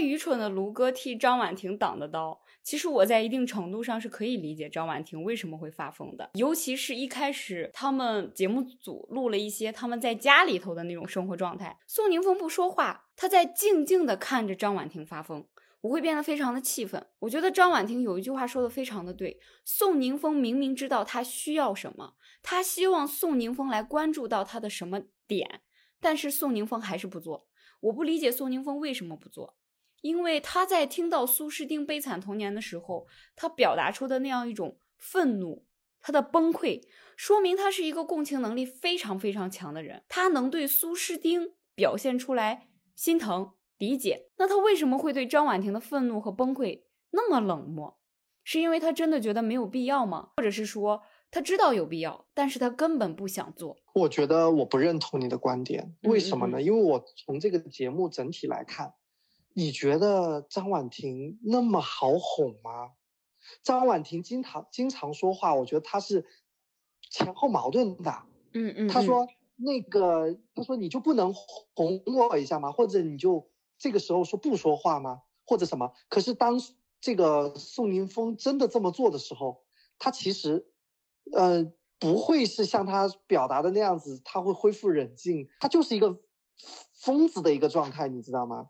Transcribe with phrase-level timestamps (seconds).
[0.00, 6.30] 愚蠢的卢哥替张婉婷挡的刀，其实我在一定程度上是可以理解张婉婷为什么会发疯的。
[6.34, 15.46] 尤其是一开始他们节目组录了一些他们在家里头的那种生活状态，宋宁峰不说话，他在静静的看着张婉婷发疯。
[15.80, 17.06] 我会变得非常的气愤。
[17.20, 25.60] 我觉得张婉婷有一句话说的非常的对，宋宁峰明明知道他需要什么，他希望宋宁峰来关注到他的什么点，
[26.00, 27.46] 但是宋宁峰还是不做。
[27.80, 29.54] 我不理解宋宁峰为什么不做，
[30.00, 33.06] 因为他在听到苏诗丁悲惨童年的时候，
[33.36, 35.66] 他表达出的那样一种愤怒，
[36.00, 36.82] 他的崩溃，
[37.16, 43.52] 说明他是一个共情能力非常非常强的人，他能对苏诗丁表现出来心疼。
[43.78, 47.96] 理解，那他为什么会对张婉婷的愤怒和崩溃那么冷漠？
[48.42, 50.30] 是因为他真的觉得没有必要吗？
[50.36, 53.76] 或者是说他知道有必要，但是他根本不想做？
[53.94, 56.60] 我觉得我不认同你的观点，为什么呢？
[56.60, 58.92] 因为我从这个节目整体来看，
[59.58, 62.92] 你觉得张婉婷那么好哄吗？
[63.64, 66.24] 张婉婷经常经常说话，我觉得她是
[67.10, 68.22] 前后矛盾的。
[68.52, 72.70] 嗯嗯，她说那个，她说你就不能哄我一下吗？
[72.70, 73.50] 或者你就。
[73.80, 75.22] 这个时候说不说话吗？
[75.44, 75.92] 或者什么？
[76.08, 76.60] 可是当
[77.00, 79.64] 这个宋宁峰真的这么做的时候，
[79.98, 80.68] 他其实，
[81.32, 81.64] 呃，
[82.00, 86.20] 不会是像他表达的那样子，他会恢复冷静，他就是一个
[86.92, 88.68] 疯子的一个状态，你知道吗？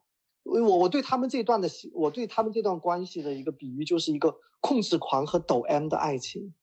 [0.48, 6.54] 我我对他们这段的，我对他们这段关系的一个比喻，就是一个控制狂和抖 M 的爱情。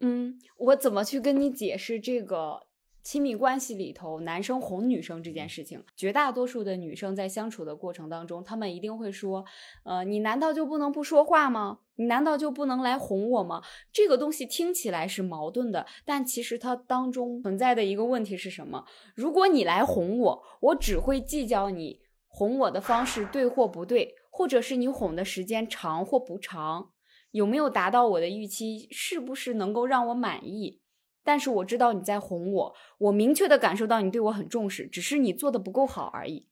[0.00, 2.66] 嗯，我怎么去跟你解释这个？
[3.06, 9.44] 亲密关系里头，男生哄女生这件事情，绝大多数的女生在相处的过程当中，她们一定会说
[9.86, 11.78] ：“呃，你难道就不能不说话吗？
[11.94, 13.62] 你难道就不能来哄我吗？”
[13.94, 18.84] 这个东西听起来是矛盾的，但其实它当中存在的一个问题是什么？
[19.14, 22.00] 如果你来哄我，我只会计较你
[22.38, 26.90] 哄我的方式对或不对，或者是你哄的时间长或不长，
[27.30, 30.82] 有没有达到我的预期，是不是能够让我满意？
[31.24, 36.46] 但是我知道你在哄我，我明确的感受到你对我很重视，只是你做的不够好而已。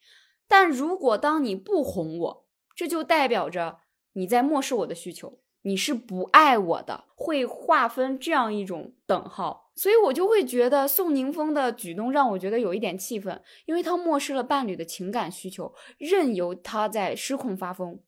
[0.48, 3.80] 但如果当你不哄我，这就代表着
[4.14, 9.63] 你在漠视我的需求，你是不爱我的，会划分这样一种等号。
[9.76, 18.00] 所以我就会觉得宋宁峰的举动让我觉得有一点气愤，因为他漠视了伴侣的情感需求，任由他在失控发疯。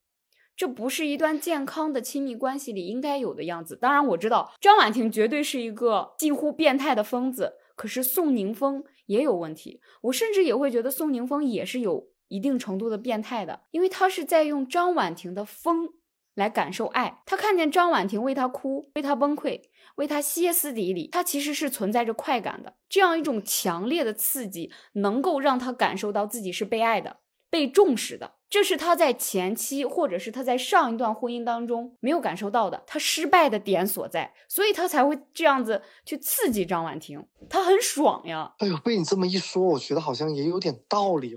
[0.56, 3.77] 这不是一段健康的亲密关系里应该有的样子。
[3.77, 9.83] 当然，我知道张婉婷绝对是一个近乎变态的疯子，可是宋宁峰也有问题。
[10.00, 15.91] 我甚至也会觉得宋宁峰也是有一定程度的变态的，因为他是在用张婉婷的疯
[16.37, 17.21] 来感受爱。
[17.27, 19.61] 他看见张婉婷为他哭，为他崩溃，
[19.97, 22.75] 为他歇斯底里，他其实是存在着快感的。
[22.89, 27.17] 这样一种强烈的刺激，能够让他感受到自己是被爱的。
[27.49, 38.53] 被重视的，这是他在前期或者是他在上一段婚姻当中没有感受到的，他失败的点所在，所以他才会这样子去刺激张婉婷，他很爽呀。
[38.59, 41.35] 哎呦，被你这么一说，我觉得好像也有点道理。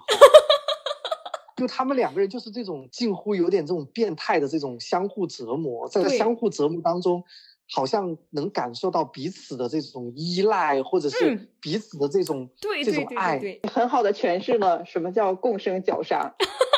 [1.59, 7.23] 就他们两个人就是这种近乎有点这种变态的这种相互折磨，在相互折磨当中。
[7.71, 13.39] 好像能感受到彼此的这种依赖，或者是彼此的这种这种爱，
[13.71, 16.33] 很好的诠释了什么叫共生绞杀，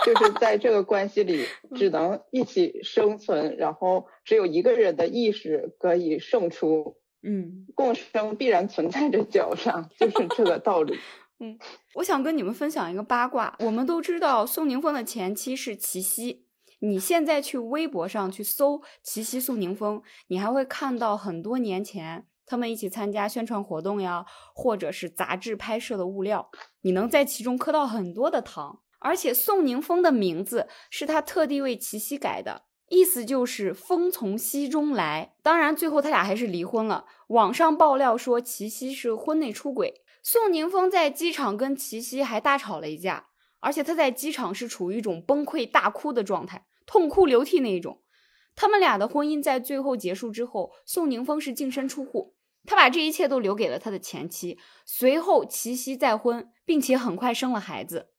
[0.06, 6.98] 就是在这个关系里 只能一起生存，然后只有一个人的意识可以胜出。
[7.24, 10.98] 嗯，共生必然存在着绞杀，就是这个道理。
[11.42, 11.58] 嗯，
[11.96, 16.46] 我想跟你们分享一个八卦，我们都知道宋宁峰的前妻是齐溪。
[16.82, 26.52] 你现在去微博上去搜“齐溪宋宁峰”，你还会看到很多年前他们一起参加宣传活动呀，或者是杂志拍摄的物料，
[26.82, 28.82] 你能在其中磕到很多的糖。
[29.00, 35.34] 而且宋宁峰的名字是他特地为齐溪改的，意思就是风从溪中来。
[35.42, 37.06] 当然，最后他俩还是离婚了。
[37.30, 43.28] 网上爆料说齐溪是婚内出轨，宋宁峰在机场跟齐溪还大吵了一架，
[43.60, 46.68] 而且他在机场是处于一种崩溃大哭的状态。
[46.86, 48.02] 痛哭流涕那一种，
[48.56, 52.36] 他们俩的婚姻在最后结束之后，宋宁峰是净身出户，
[52.66, 54.60] 他把这一切都留给了他的前妻。
[54.86, 58.10] 随后齐溪再婚，并且很快生了孩子。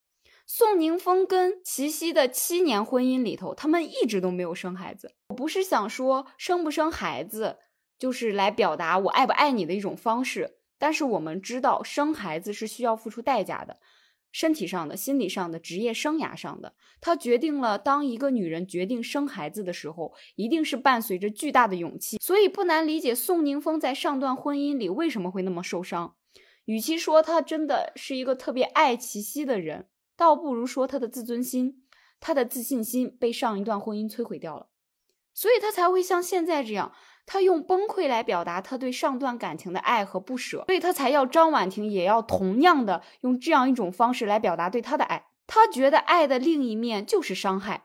[0.46, 5.14] 宋宁峰跟齐溪的七年婚姻里头，他们一直都没有生孩子。
[5.28, 7.58] 我不是想说生不生孩子
[7.98, 13.78] 就是来表达我爱不爱你的一种方式，但是我们知道生孩子是需要付出代价的。
[14.32, 22.16] 身体上的、心理上的、职业生涯上的，它决定了当一个女人决定生孩子的时候，一定是伴随着巨大的勇气。
[22.20, 26.16] 所以不难理解宋宁峰在上段婚姻里为什么会那么受伤。
[26.64, 29.86] 与其说他真的是一个特别爱齐溪的人，
[30.16, 31.84] 倒不如说他的自尊心、
[32.18, 34.66] 他的自信心被上一段婚姻摧毁掉了，
[35.32, 36.92] 所以他才会像现在这样，
[37.24, 45.26] 他用崩溃来表达他对上段感情的爱和不舍，所以他才要张婉婷也要同样的用这样一种方式来表达对他的爱。
[45.46, 47.84] 他觉得爱的另一面就是伤害，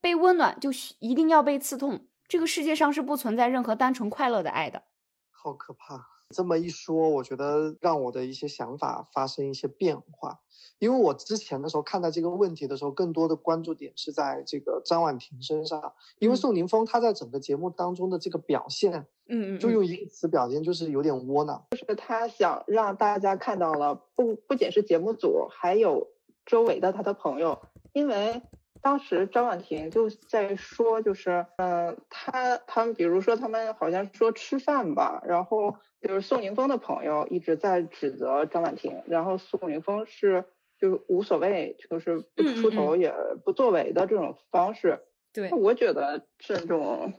[0.00, 2.06] 被温暖就一定要被刺痛。
[2.26, 4.84] 这个世界上是不存在任何单纯快乐的爱的。
[5.30, 6.13] 好可怕！
[6.30, 10.40] 这么一说，我觉得让我的一些想法发生一些变化。
[10.78, 21.64] 因为我之前的时候看待这个问题的时候，更多的关注点是在这个张婉婷身上，因为宋宁峰他在整个节目当中的这个表现，嗯嗯，就用一个词表现，就是有点窝囊。
[21.70, 26.08] 就是他想让大家看到了，不不仅是节目组，还有
[26.44, 27.60] 周围的他的朋友，
[27.92, 28.42] 因为。
[28.84, 40.44] 当时张婉婷就在说，就是，嗯，他他们比如说他们好像说吃饭吧，然后就是宋宁峰的朋友一直在指责张婉婷，然后宋宁峰是
[40.78, 43.10] 就是无所谓，就是不出头也
[43.42, 45.00] 不作为的这种方式。
[45.32, 47.14] 对，我觉得这种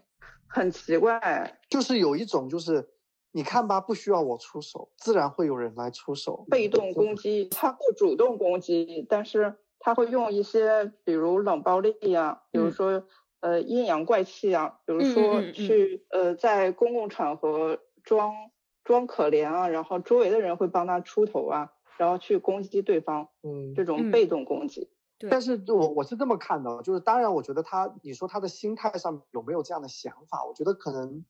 [0.48, 2.88] 很奇怪，就是有一种就是
[3.32, 9.56] 你看吧，不需要我出手，自然会有人来出手，被动攻击，他不主动攻击，但是。
[9.86, 13.04] 他会用一些，比如冷暴力呀，比如说
[13.42, 18.34] 呃阴阳怪气啊，比如说去呃在公共场合装
[18.84, 24.90] 装可怜啊，然后周围的人会帮他出头啊，然后去攻击对方，嗯，这种被动攻击。
[25.30, 30.44] 但是我我是这么看的，就是当然我觉得他，你说他的心态上有没有这样的想法？
[30.44, 31.24] 我觉得可能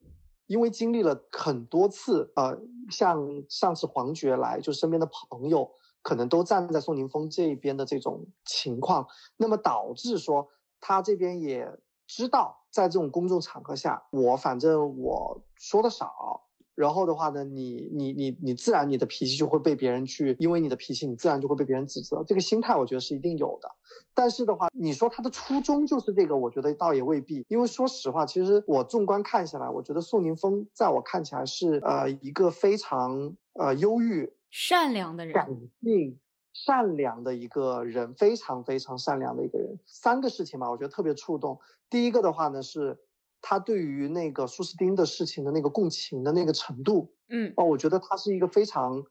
[0.48, 2.58] 因为经历了很多次，呃，
[2.90, 5.70] 像上次黄觉来，就身边的朋友。
[6.06, 9.08] 可能都站在宋宁峰这一边的这种情况，
[9.38, 10.48] 那么导致说
[10.80, 11.68] 他这边也
[12.06, 16.44] 知道，在这种公众场合下，我反正我说的少，
[16.76, 23.68] 然后的话呢，你你你你自然你的脾气就会被别人去，因为你的脾气，你自然就会被别人指责，这个心态我觉得是一定有的。
[24.14, 34.32] 但是的话，你说他的初衷就是这个，我觉得倒也未必，因为说实话，其实我纵观看下来，我觉得宋宁峰在我看起来是呃一个非常呃忧郁。
[34.58, 35.50] 善良的人，感
[35.82, 36.18] 性、
[36.54, 39.78] 善良的一个人，非常非常善良的一个人。
[39.86, 41.60] 三个事情吧，我觉得特别触动。
[41.90, 42.98] 第一个的话呢，是
[43.42, 49.04] 他对于那个苏斯丁的事情的那个共情的那个程度，嗯，哦，我觉得他是一个非常，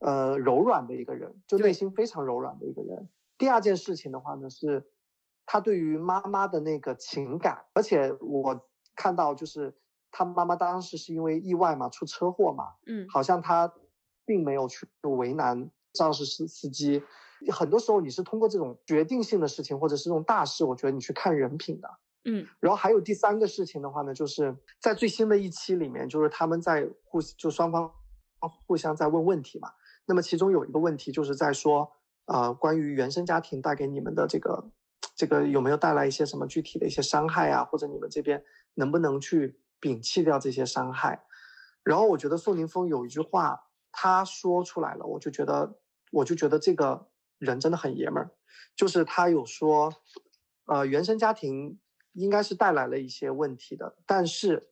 [0.00, 3.08] 呃，柔软的一个人，就内心非常柔软的一个人。
[3.38, 4.84] 第二件事情的话呢，是
[5.46, 8.66] 他对于妈妈的那个情感，而且我
[8.96, 9.76] 看到就是
[10.10, 13.72] 他妈妈当时是因为意外嘛，出车祸嘛，嗯，好像他。
[14.28, 17.02] 并没有去为难肇事司司机，
[17.50, 21.88] 很多时候你是通过这种决定性的事情，或者是这种大事，我觉得你去看人品的，
[22.26, 22.46] 嗯。
[22.60, 27.90] 然后还有第三个事情的话呢，就是在最新的一期里面，就是他们在互就双方
[28.66, 29.70] 互相在问问题嘛。
[30.04, 31.90] 那么其中有一个问题就是在说，
[32.26, 34.70] 呃，关于原生家庭带给你们的这个
[35.16, 41.24] 这个有没有带来一些什么具体的一些伤害啊，或者你们这边能不能去摒弃掉这些伤害？
[41.82, 43.64] 然后我觉得宋宁峰有一句话。
[43.92, 45.76] 他说出来了，我就觉得，
[46.12, 47.08] 我就觉得这个
[47.38, 48.30] 人真的很爷们儿。
[48.76, 49.92] 就是他有说，
[50.66, 51.78] 呃，原生家庭
[52.12, 54.70] 应该是带来了一些问题的，但是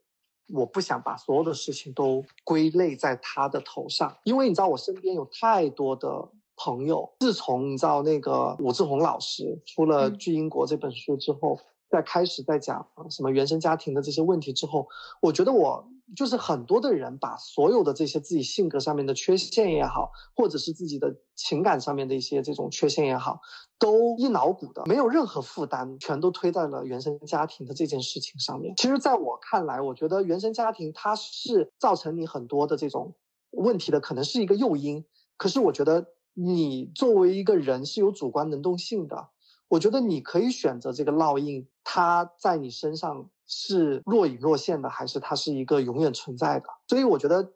[0.55, 11.59] 我不想把所有的事情都归类在他的头上，因为你知道，我身边有太多的朋友，自从你知道那个武志红老师出了《巨婴国》这本书之后，
[11.91, 14.87] 在开始在讲什么原生家庭的这些问题之后，
[15.21, 15.89] 我觉得我。
[16.15, 23.41] 就是很多的人把所有的这些自己性格上面的缺陷也好，或者是自己的情感上面的一些这种缺陷也好，
[23.79, 28.75] 都一脑补的，没有任何负担，全都推在了原生家庭的这件事情上面。
[28.77, 33.17] 其实，在我看来，我觉得原生家庭它是造成你很多的这种
[33.51, 35.05] 问题的，可能是一个诱因。
[35.37, 39.31] 可是，我觉得你作为一个人是有主观能动性的，
[39.67, 43.29] 我觉得你可以选择这个烙印，它在你身上。
[43.47, 46.67] 是若隐若现的，还是它是一个永远存在的？
[46.89, 47.53] 所以我觉得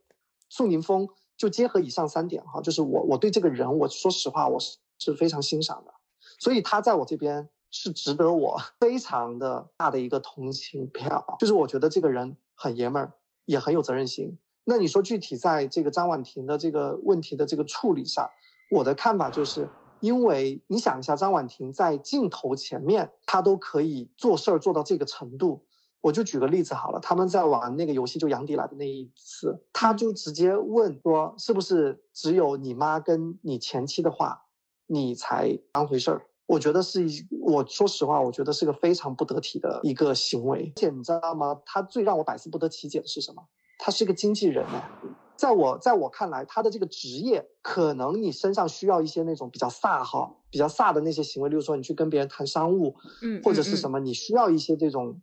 [0.49, 5.93] 宋宁峰就结合以上三点哈，就是我我对这个人，我说实话，我是是非常欣赏的，
[6.39, 11.37] 所以他在我这边是值得我 非常的大的一个同情票。
[11.39, 13.13] 就是我觉得这个人很爷们儿，
[13.47, 14.39] 也很有责任心。
[14.65, 18.31] 那你说具体在这个张婉婷的这个问题的这个处理上，
[18.71, 19.69] 我的看法就是。
[20.03, 25.67] 因为你想一下，张婉婷在镜头前面，她都可以做事儿做到这个程度。
[26.01, 34.47] 我就举个例子好了，他们在玩那个游戏，就杨迪来的那一次，他就直接问说：“是不是只有你妈跟你前妻的话，
[34.87, 40.73] 你才当回事儿？”我觉得是一，我说实话，我觉得是个非常不得体的一个行为。
[40.75, 41.61] 而且你知道吗？
[41.65, 43.43] 他最让我百思不得其解的是什么？
[43.79, 44.91] 他是个经纪人哎。
[45.37, 53.75] 在我在我看来，他的这个职业可能你身上需要一些那种比较飒哈、比较飒的那些行为，例如说你去跟别人谈商务，嗯，或者是？
[53.75, 55.19] 什么，你需要一些这种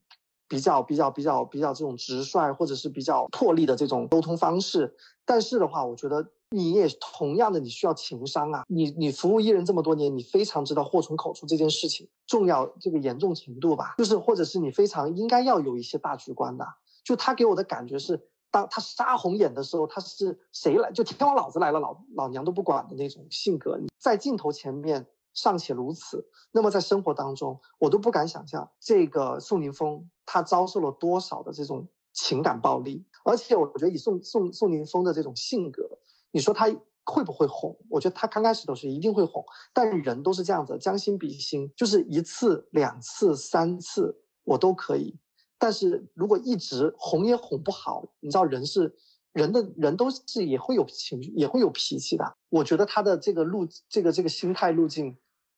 [0.48, 4.96] 比较比较比较比较这种直率或者是比较魄力的这种沟通方式。
[5.26, 8.64] 但是的话，我觉得你也同样的，你需要情商啊。
[8.68, 13.96] 你你服务艺人这么多年，你非常知道祸从口出这件事情重要这个严重程度吧？
[13.98, 16.66] 就是或者是你非常应该要有一些大局观的。
[17.04, 23.78] 就他给我的感觉是，当他杀红眼的时候，他是谁来就天王老子来了，老老娘都不管的那种性格。
[24.00, 25.06] 在镜头前面
[25.38, 33.06] 尚且如此，那么在生活当中，我都不敢想象这个宋宁峰他遭受了多少的这种情感暴力。
[33.24, 36.00] 而且我觉得以宋宋宋宁峰的这种性格，
[36.32, 36.66] 你说他
[37.06, 37.78] 会不会哄？
[37.88, 45.20] 我觉得他刚开始都是一定会哄，但人都是这样子，将心比心，就是一次、两次、三次我都可以。
[45.60, 48.96] 但是如果一直哄也哄不好，你知道人是
[49.34, 52.36] 人的人都是也会有情绪，也会有脾气的。
[52.50, 55.18] 我觉得他的这个路，这个这个心态路径，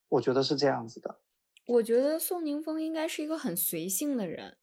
[0.10, 1.20] 我觉得是这样子的。
[1.66, 4.58] 我觉得宋宁峰应该是一个很随性的人，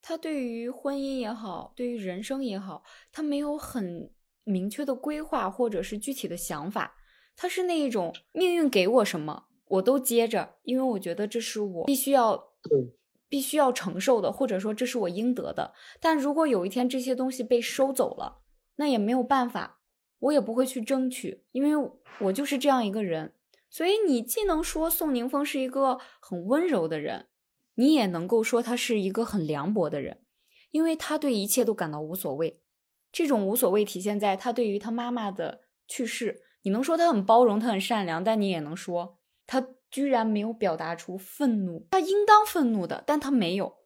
[0.00, 4.12] 他对于婚姻也好，对于人生也好，他没有很
[4.44, 6.94] 明确的规划或者是具体的想法，
[7.34, 12.94] 他是那一种命运给我什么我都接着，因为我觉得这是我必须要对
[13.28, 15.74] 必须要承受的，或者说这是我应得的。
[16.00, 18.42] 但如果有一天这些东西被收走了，
[18.76, 19.80] 那也没有办法，
[20.20, 21.90] 我也不会去争取，因为
[22.20, 23.32] 我就是这样一个人。
[23.76, 27.26] 所以你既能说宋宁峰是一个很温柔的人，
[27.74, 30.22] 你也能够说他是一个很凉薄的人，
[30.70, 32.62] 因为他对一切都感到无所谓。
[33.12, 41.86] 这种无所谓体现在他对于他妈妈的去世，你能说他很包容，他很善良，但你也能说他居然没有表达出愤怒。
[41.90, 43.76] 他应当愤怒的，但他没有。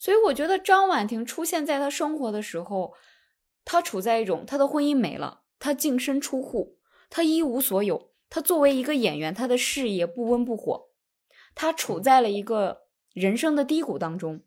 [0.00, 2.94] 所以我觉得张婉婷出现在他生活的时候，
[3.64, 8.09] 他处在一种他的婚姻没了，他净身出户，他一无所有。
[8.30, 10.88] 他作为一个演员，他的事业不温不火，
[11.54, 12.82] 他处在了一个
[13.12, 14.42] 人生的低谷当中。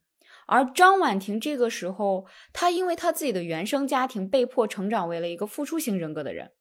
[0.45, 6.51] 而张婉婷这个时候，她因为她自己的原生家庭，被迫成长为了一个付出型人格的人。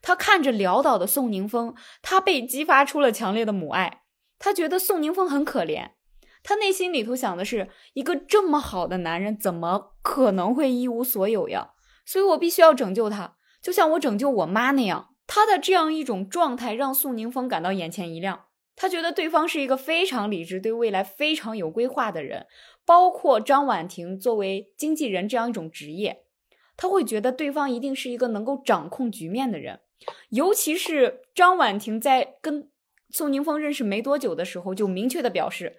[0.00, 4.02] 她看着潦倒的宋宁峰，她被激发出了强烈的母爱。
[4.38, 5.90] 她觉得宋宁峰很可怜，
[6.44, 11.70] 她内心里头想的是，一个这么好的男人，怎么可能会一无所有呀？
[12.06, 15.11] 所以我必须要拯救他，就像我拯救我妈那样。
[15.34, 22.46] 他的这样一种状态让宋宁峰感到眼前一亮，他觉得对方是一个非常理智、对未来非常有规划的人，
[22.84, 26.26] 包括张婉婷作为经纪人这样一种职业，
[26.76, 29.80] 他会觉得对方一定是一个能够掌控局面的人。
[30.28, 32.70] 尤其是张婉婷在跟
[33.08, 35.78] 宋宁峰认识没多久的时候，就明确的表示，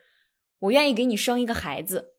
[0.62, 2.16] 我愿意给你生一个孩子。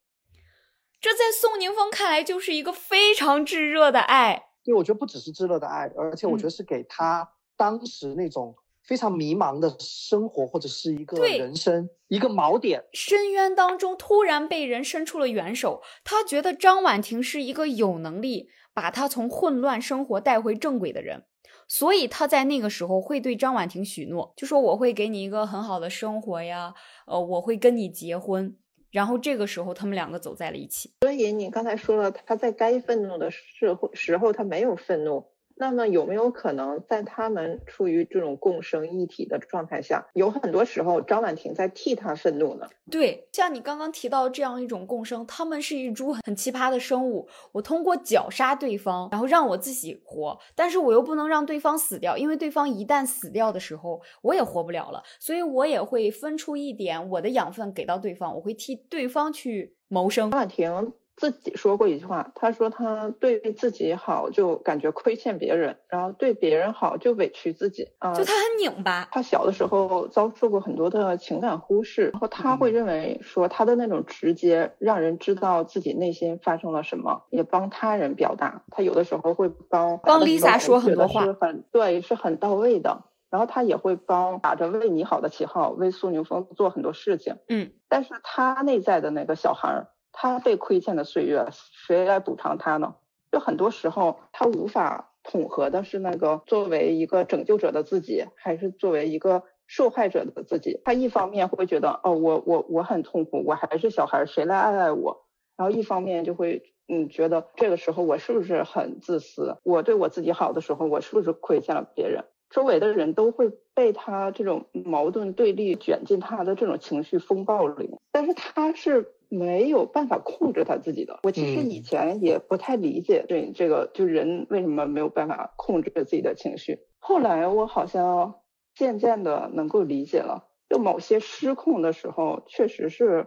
[1.00, 4.50] 这在宋宁峰看来就是一个非常炙热的爱。
[4.64, 12.82] 对，我觉得不只是炙热的爱，而且我觉得是给他当时那种非常迷茫的生活，或者是一个人生一个锚点。
[12.92, 21.24] 深渊当中突然被人伸出了援手，他觉得张婉婷是一个有能力把他从混乱生活带回正轨的人，
[21.68, 26.74] 所以他在那个时候会对张婉婷许诺，就说我会给你一个很好的生活呀，
[27.06, 28.56] 呃，我会跟你结婚。
[28.94, 30.92] 然后这个时候，他们两个走在了一起。
[31.00, 42.66] 所以你刚才说了，他在该愤怒的时候时候他没有愤怒，那么有没有可能在他们处于这种共生一体的状态下，有很多时候张婉婷在替他愤怒呢？
[42.90, 47.28] 对，像你刚刚提到这样一种共生，他们是一株很奇葩的生物。
[47.52, 55.02] 我通过绞杀对方，然后让我自己活，但是我又不能让对方死掉，因为对方一旦死掉的时候，我也活不了了。
[55.18, 60.30] 所以我也会分出一点我的养分给到对方，我会替对方去谋生。
[60.30, 68.12] 张婉婷自己说过一句话，他说他对自己好就感觉亏欠别人，然后对别人好就委屈自己啊。
[68.14, 78.64] 就他很拧巴，他小的时候遭受过很多的情感忽视，然后他会认为说他的那种直接让人知道自己内心发生了什么，也帮他人表达。
[78.70, 83.04] 他有的时候会帮帮 Lisa 说很多话，是很对，是很到位的。
[83.30, 87.36] 然后他也会帮打着为你好的旗号为苏宁峰做很多事情。
[87.48, 92.94] 嗯，但是他内在的那个小孩儿，他被亏欠的岁月，谁来补偿他呢？
[93.30, 100.80] 就很多时候他无法统合的是那个作为一个拯救者的自己，还是作为一个受害者的自己。
[100.84, 105.26] 他一方面会觉得，哦，我我我很痛苦，我还是小孩，谁来爱爱我？
[105.56, 109.56] 然后一方面就会，嗯，觉得这个时候我是不是很自私？
[109.64, 112.24] 我对我自己好的时候，我是不是亏欠了别人？
[112.50, 121.20] 周围的人都会被他这种矛盾对立卷进他的这种情绪风暴里，但是他是没有办法控制他自己的。
[121.22, 126.78] 我其实以前也不太理解对这个，就人为什么没有办法控制自己的情绪。
[126.98, 128.40] 后来我好像
[128.74, 133.26] 渐渐的能够理解了，就某些失控的时候，确实是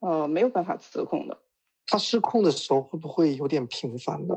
[0.00, 1.38] 呃没有办法自控的。
[1.86, 4.36] 他失控的时候会不会有点频繁的？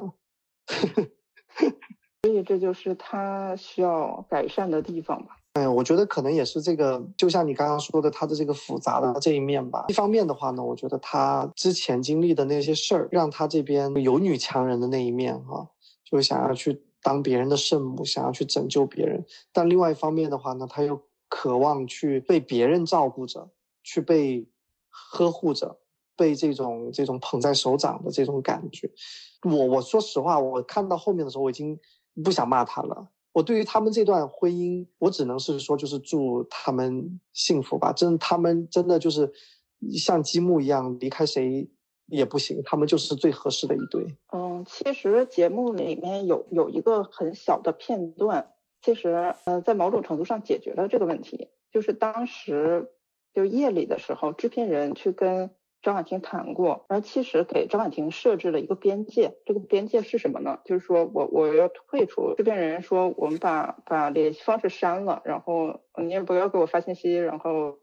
[2.22, 5.39] 所以这就是他需要改善的地方吧。
[5.60, 9.86] 哎，我觉得可能也是这个，就像你刚刚说的，他的这个复杂的这一面吧。
[9.90, 15.68] 一方面的话呢，我觉得他之前经历的那些事儿，让他这边有女强人的那一面哈，
[16.06, 19.26] 就想要去当别人的圣母，想要去拯救别人。
[19.52, 23.50] 但另外一方面的话呢，他又渴望去被别人照顾着，
[23.84, 24.48] 去被
[24.88, 25.78] 呵护着，
[26.16, 28.90] 被这种这种捧在手掌的这种感觉。
[29.44, 31.78] 我我说实话，我看到后面的时候，我已经
[32.24, 33.10] 不想骂他了。
[33.32, 37.94] 我对于他们这段婚姻，我只能是说，就是祝他们幸福吧。
[37.94, 39.32] 真，他们真的就是
[39.94, 41.70] 像积木一样，离开谁
[42.08, 42.62] 也不行。
[42.66, 44.18] 他们就是最合适的一对。
[44.34, 51.50] 嗯，其实节目里面有有一个很小的片段，其实呃，在某种程度上解决了这个问题。
[51.72, 52.92] 就是当时
[53.34, 55.52] 就夜里的时候，制片人去跟。
[55.82, 60.60] 张婉婷谈过，而其实给张婉婷设置了一个边界，这个边界是什么呢？
[60.66, 67.78] 就是说我我要退出，制片人说我们把把联系方式删了，然后你也不要给我发信息，然后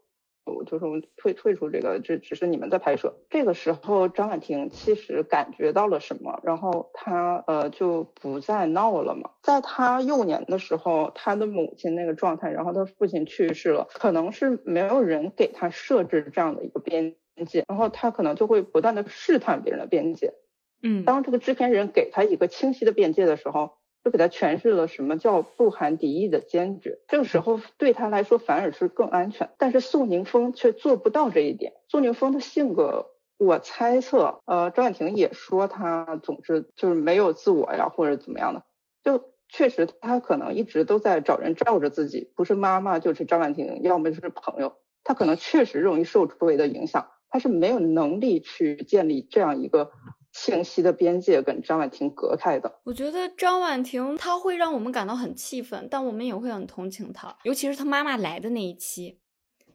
[0.45, 3.15] 我就是我们退退出这个，这只是你们在拍摄。
[3.29, 9.31] 这个时候张婉婷其实感觉到了什么，然后她呃就不再闹了嘛。
[9.41, 17.15] 在她幼年的时候，她的母亲那个状态，然后她父亲去世了，可能是没有人给她设置这样的一个边。
[17.37, 20.33] 边界，然后他可能就会不断的试探别人的边界。
[20.81, 26.99] 嗯，当这个制片人给他一个清晰的边界的时候，就给他诠释了什么叫不含敌意的坚决。
[27.07, 29.49] 这个时候对他来说反而是更安全。
[29.57, 31.73] 但是宋宁峰却做不到这一点。
[31.87, 38.63] 宋宁峰的性格，我猜测，呃，张婉婷也说他总是就是没有自我呀，或者怎么样的。
[39.03, 44.77] 就确实他可能一直都在找人罩着自己，不是妈妈就是张婉婷，要么就是朋友。
[45.03, 47.07] 他可能确实容易受周围的影响。
[47.29, 49.91] 他是没有能力去建立这样一个
[50.31, 52.79] 信息的边界，跟张婉婷隔开的。
[52.83, 59.19] 我觉得张婉婷她会让我们感到很气愤，但我们也会很同情她，尤其是她妈妈来的那一期，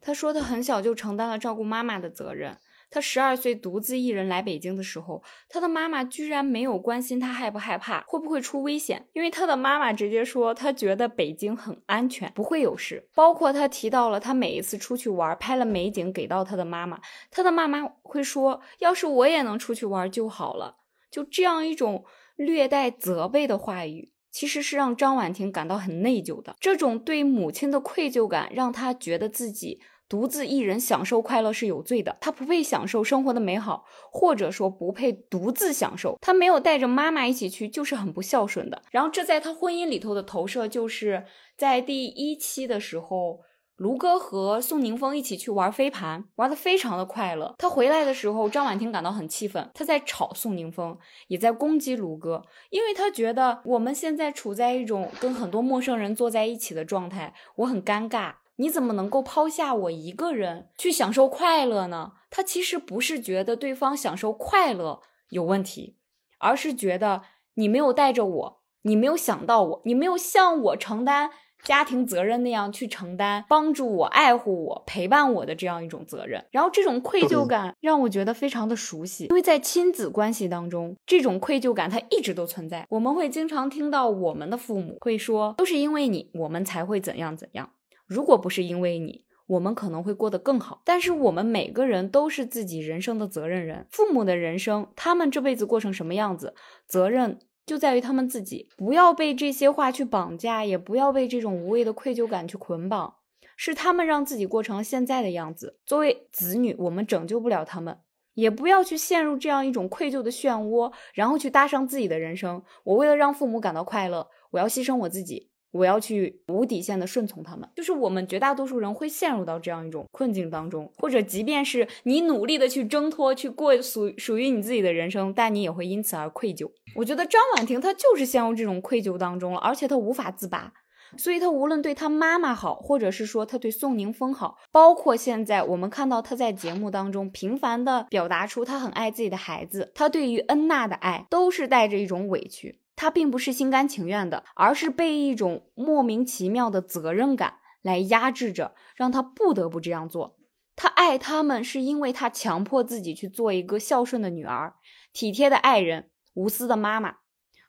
[0.00, 2.58] 她说她很小就承担了照顾妈妈的责任。
[2.92, 9.08] 他十二岁独自一人来北京的时候，他的妈妈居然没有关心他害不害怕，会不会出危险。
[9.14, 13.08] 因为他的妈妈直接说，他觉得北京很安全，不会有事。
[13.14, 17.00] 包括他提到了他每一次出去玩，拍了美景给到他的妈妈，
[17.30, 20.76] 他的妈妈会说，要是我也能出去玩就好了。
[21.10, 22.04] 就这样一种
[22.36, 26.54] 略带责备的话语，其实是让张婉婷感到很内疚的。
[26.60, 29.80] 这种对母亲的愧疚感，让她觉得自己。
[30.12, 36.18] 独自一人享受快乐是有罪的，他不配享受生活的美好，或者说不配独自享受。
[36.20, 38.82] 他没有带着妈妈一起去，就是很不孝顺的。
[38.90, 41.24] 然后这在他婚姻里头的投射，就是
[41.56, 43.40] 在第一期的时候，
[43.76, 47.54] 卢哥和宋宁峰一起去玩飞盘，玩的非常的快乐。
[47.56, 50.94] 他回来的时候，张婉婷感到很气愤，他在吵宋宁峰，
[51.28, 58.34] 也在攻击卢哥，因为他觉得我们现在处在一种跟很多陌生人坐在一起的状态，我很尴尬。
[58.56, 62.12] 你怎么能够抛下我一个人去享受快乐呢？
[62.30, 65.96] 他其实不是觉得对方享受快乐有问题，
[66.38, 67.22] 而是觉得
[67.54, 71.30] 你没有带着我，你没有想到我，你没有像我承担
[71.62, 76.44] 家庭责任那样去承担帮助我、爱护我、陪伴我的这样一种责任。
[76.50, 82.86] 然后这种愧疚感让我觉得非常的熟悉，因为在亲子关系当中，这种愧疚感它一直都存在。
[82.90, 87.70] 我们会经常听到我们的父母会说，都是因为你，我们才会怎样怎样。
[88.12, 90.82] 如果不是因为你，我们可能会过得更好。
[90.84, 96.54] 但是我们每个人都是自己人生的责任人，父母的人生，他们这辈子过成什么样子，
[96.86, 98.68] 责任就在于他们自己。
[98.76, 103.14] 不要被这些话去绑架，也不要被这种无谓的愧疚感去捆绑，
[103.56, 105.78] 是他们让自己过成了现在的样子。
[105.86, 107.98] 作为子女，我们拯救不了他们，
[108.34, 112.62] 也不要去陷入这样一种愧疚的漩涡，然后去搭上自己的人生。
[112.84, 115.51] 我为了让父母感到快乐，我要牺牲我自己。
[115.72, 126.70] 我要去无底线的顺从他们，就是我们绝大多数人会陷入到这样一种困境当中，或者即便是你努力的去挣脱，去过属属于你自己的人生，但你也会因此而愧疚。
[126.96, 130.72] 我觉得张婉婷她就是陷入这种愧疚当中了，而且她无法自拔，
[131.16, 142.81] 所以她无论对她妈妈好，或者是说她对宋宁峰好，包括现在我们看到她在节目当中频繁的表达出她很爱自己的孩子，她对于恩娜的爱都是带着一种委屈。
[142.94, 150.36] 他并不是心甘情愿的，而是被一种莫名其妙的责任感来压制着，让他不得不这样做。
[150.76, 154.74] 他爱他们是因为他强迫自己去做一个孝顺的女儿、
[155.12, 157.16] 体贴的爱人、无私的妈妈，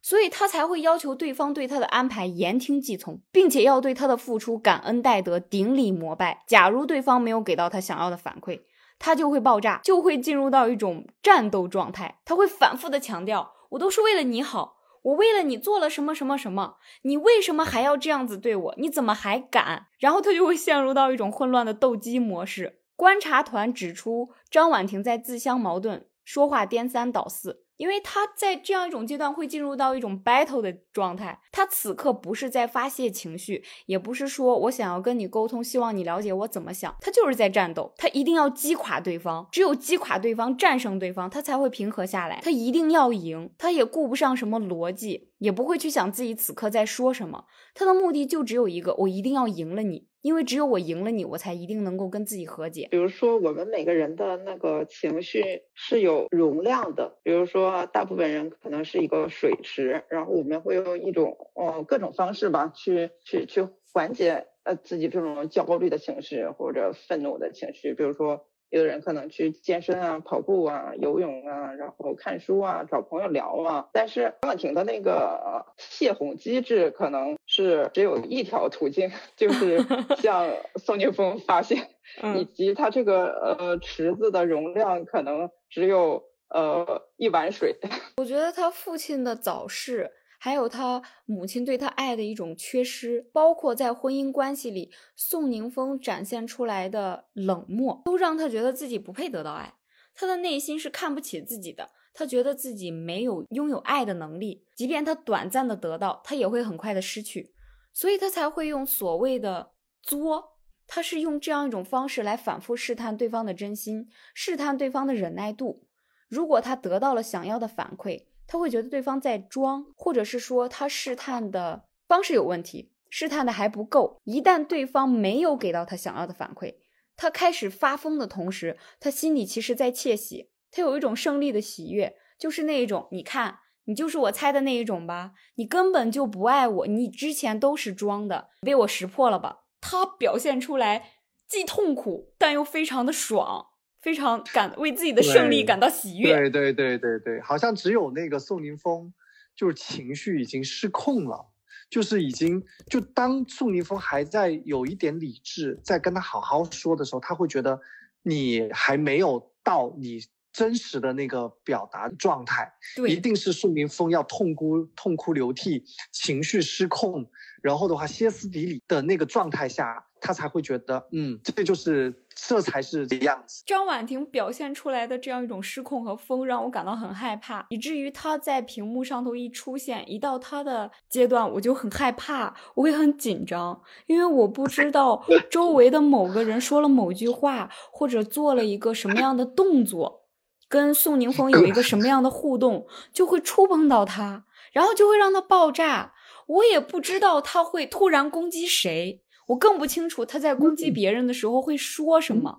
[0.01, 6.43] 所以他才会要求对方对他的安排言听计从，并且要对他的付出感恩戴德、顶礼膜拜。
[6.47, 8.61] 假如对方没有给到他想要的反馈，
[8.99, 12.19] 他就会爆炸，就会进入到一种战斗状态。
[12.23, 14.72] 他会反复的强调：“我都是为了你好。”
[15.03, 18.75] 我为了你做了什么什么什么，你为什么还要这样子对我？
[18.77, 19.87] 你怎么还敢？
[19.99, 22.79] 然后他就会陷入到一种混乱的斗鸡模式。
[22.95, 27.62] 观察团指出，张婉婷在自相矛盾，说话颠三倒四。
[27.77, 47.43] 因为他在这样一种阶段会进入到一种 battle 的状态，他此刻不是在发泄情绪，也不是说我想要跟你沟通，希望你了解我怎么想，他就是在战斗，他一定要击垮对方，只有击垮对方，战胜对方，他才会平和下来，他一定要赢，他也顾不上什么逻辑，也不会去想自己此刻在说什么，
[47.75, 50.07] 他的目的就只有一个，我一定要赢了你。
[50.21, 52.87] 因为只有我赢了你，我才一定能够跟自己和解。
[52.89, 55.43] 比如说，我们每个人的那个情绪
[55.75, 57.19] 是有容量的。
[57.23, 67.93] 比如说，大部分人可能是一个水池，然后我们会用一种哦各种方式吧，去去去缓解呃自己这种焦虑的情绪或者愤怒的情绪。
[67.93, 68.45] 比如说。
[68.73, 73.87] 有的人可能去健身啊、跑步啊、游泳啊，然后看书啊、找朋友聊啊。
[73.93, 79.77] 但是张婉婷的那个泄洪机制可能是只有一条途径，就 是
[80.17, 81.75] 向宋宁峰发泄，
[82.35, 83.27] 以及他这个
[83.59, 87.75] 呃池子的容量可能只有呃一碗水。
[88.17, 90.09] 我觉得他父亲的早逝。
[90.43, 99.75] 还有他母亲对他爱的一种缺失，包括在婚姻关系里，宋宁峰展现出来的冷漠，都让他觉得自己不配得到爱。
[100.13, 107.53] 他的内心是看不起自己的，他觉得自己没有拥有爱的能力，即便他短暂的得到，他也会很快的失去，
[107.93, 115.87] 所以他才会用所谓的作，他是用这样一种方式来反复试探对方的真心，试探对方的忍耐度。
[116.27, 118.25] 如果他得到了想要的反馈。
[118.47, 124.21] 他会觉得对方在装，或者是说他试探的方式有问题，试探的还不够。
[124.23, 126.75] 一旦对方没有给到他想要的反馈，
[127.15, 139.63] 他开始发疯的同时，他心里其实在窃喜，他有一种胜利的喜悦，就是那一种，你看，你就是我猜的那一种吧，你根本就不爱我，你之前都是装的，被我识破了吧？
[139.81, 141.11] 他表现出来
[141.47, 143.67] 既痛苦，但又非常的爽。
[144.03, 146.35] 非常感为自己的胜利感到喜悦。
[146.35, 149.13] 对对对对对，好像只有那个宋宁峰，
[149.55, 151.49] 就是情绪已经失控了，
[151.89, 157.79] 就是已经就当宋宁峰还在有一点理智，在跟他好好说的时候，他会觉得
[158.23, 160.19] 你还没有到你
[160.51, 170.05] 真实的那个表达状态，对一定是宋宁峰要痛哭痛哭流涕，情绪失控，然后的话歇斯底里的那个状态下。
[170.25, 173.63] 他才会觉得，嗯，这就是，这才是这样子。
[173.65, 190.25] 张婉婷表现出来的这样一种失控和疯，让我感到很害怕，以至于她在屏幕上头一出现，一到她的阶段，我就很害怕，我会很紧张，因为我不知道 周围的某个人说了某句话，或者做了一个什么样的动作，
[190.67, 196.13] 跟宋宁峰有一个什么样的互动，就会触碰到他，然后就会让他爆炸。
[196.45, 199.22] 我也不知道他会突然攻击谁。
[199.47, 202.55] 我更不清楚他在攻击别人的时候会说什么。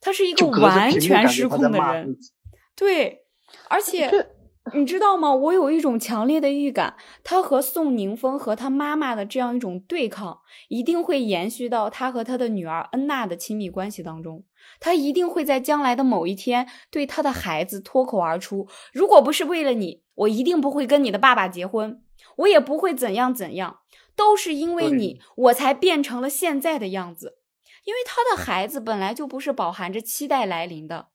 [0.00, 2.16] 他是一个完全失控的人，
[2.76, 3.22] 对，
[3.68, 4.10] 而且
[4.74, 5.34] 你知道吗？
[5.34, 14.44] 我有一种强烈的预感，他和宋宁峰和他妈妈的这样一种对抗，一定会延续到他和他的女儿恩娜的亲密关系当中。
[14.80, 22.00] 他一定会在将来的某一天对他的孩子脱口而出：“如果不是为了你，我一定不会跟你的爸爸结婚，
[22.36, 23.80] 我也不会怎样怎样。”
[24.16, 27.38] 都是因为你，我才变成了现在的样子。
[27.84, 31.08] 因为他的孩子本来就不是饱含着期待来临的，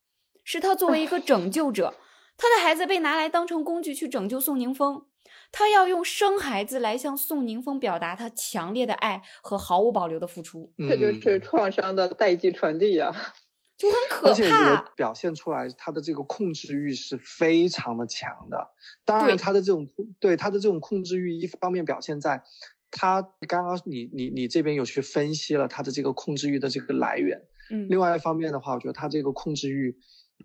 [0.43, 1.95] 是他作为一个拯救者，
[2.37, 5.07] 他的孩子被拿来当成工具去拯救宋宁峰，
[5.51, 10.71] 他要用生孩子来向宋宁峰表达他强烈的爱和毫无保留的付出。
[10.77, 13.11] 这就是创伤的代际传递呀，
[13.75, 14.81] 就很可怕。
[14.95, 18.69] 表现出来他的这个控制欲是非常的强的。
[19.03, 22.43] 当然，他的这种对他的这种控制欲，一方面表现在。
[22.91, 29.95] 他刚刚你你你这边有去分析了他的这个控制欲的这个来源，嗯，另外一方面的话，我觉得他这个控制欲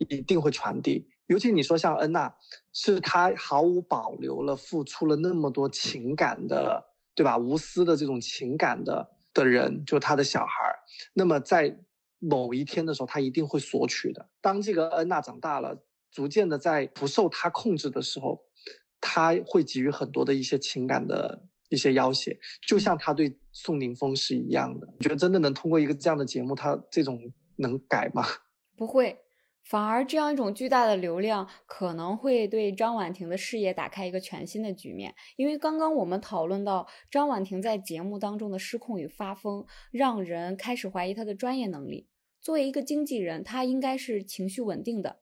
[0.09, 2.35] 一定会传递，尤其你说像恩娜，
[2.73, 7.39] 是他毫无保留了付出了那么多情感的，对吧？
[7.39, 10.77] 无私的这种情感的的人，就他的小孩儿，
[11.15, 11.79] 那么在
[12.19, 14.29] 某一天的时候，他一定会索取的。
[14.41, 18.43] 当这个恩娜长大了，逐渐的在不受他控制的时候，
[19.01, 21.47] 他会给予很多的一些情感的。
[21.69, 24.87] 一些要挟，就像他对宋宁峰是一样的。
[24.99, 27.21] 你觉得真的能通过一个这样的节目，他这种
[27.57, 28.25] 能改吗？
[28.77, 29.19] 不会，
[29.63, 35.15] 反而这样一种巨大的流量可能会对张婉婷的事业打开一个全新的局面。
[35.37, 42.09] 因为刚刚我们讨论到张婉婷在节目当中的失控与发疯，让人开始怀疑她的专业能力。
[42.41, 45.21] 作为一个经纪人，她应该是情绪稳定的，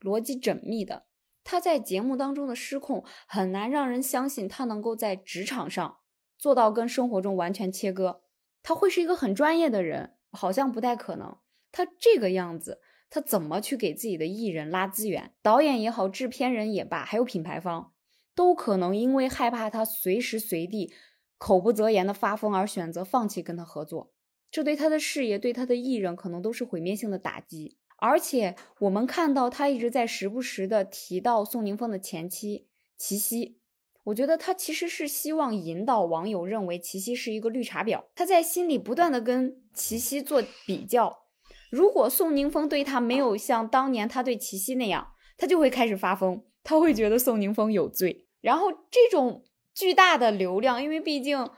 [0.00, 1.06] 逻辑缜密的。
[1.44, 5.98] 他在节目当中的失控，很难让人相信他能够在职场上
[6.38, 8.22] 做到跟生活中完全切割。
[8.62, 11.38] 他会是一个很专业的人，好像不太可能。
[11.70, 12.80] 他这个样子。
[13.14, 15.34] 他怎么去给自己的艺人拉资源？
[15.42, 17.92] 导演也好，制片人也罢，还有品牌方，
[18.34, 20.90] 都可能因为害怕他随时随地
[21.36, 24.14] 口不择言的发疯而选择放弃跟他合作。
[24.50, 27.76] 这对他的事业，对他的艺人，可能都是毁灭性的打击。
[28.02, 32.66] 而且我们看到他一直在时不时的提到宋宁峰的前妻
[32.98, 33.60] 齐溪，
[34.02, 41.26] 我觉得他其实是希望引导网友认为齐溪是一个绿茶婊，他在心里不断的跟齐溪做比较。
[41.70, 48.26] 如果宋宁峰对他没有像当年他对齐溪那样，他就会开始发疯，他会觉得宋宁峰有罪。
[48.40, 51.48] 然后这种巨大的流量，因为毕竟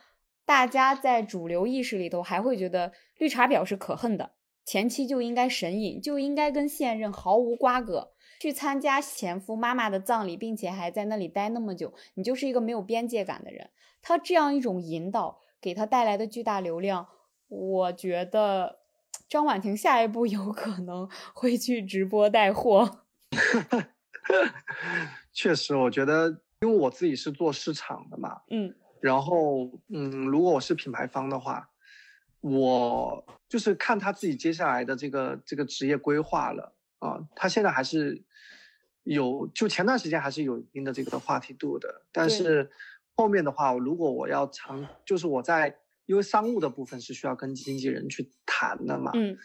[0.44, 4.32] 大家在主流意识里头还会觉得绿茶婊是可恨的，
[4.64, 13.70] 前妻就应该神隐，就应该跟现任毫无瓜葛，去参加前夫妈妈的葬礼，并且还在那里待那么久，你就是一个没有边界感的人。
[14.02, 17.06] 他这样一种引导给他带来的巨大流量，
[17.48, 18.80] 我觉得。
[19.26, 23.04] 张婉婷下一步有可能会去直播带货。
[25.32, 26.28] 确实，我觉得，
[26.60, 31.70] 因为我自己是做市场的嘛，嗯，然后，嗯，如果我是品牌方的话，
[32.44, 37.18] 我就是看他自己接下来的这个这个职业规划了啊。
[37.34, 38.22] 他现在还是
[39.02, 42.70] 有，就前段时间还是有一定的这个话题度的，但是
[43.16, 45.78] 后面的话，如果我要长，就是我在。
[46.06, 49.38] 因为商务的部分是需要跟经纪人去谈的嘛，嗯，